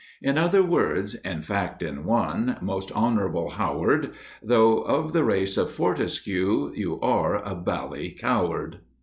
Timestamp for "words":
0.63-1.13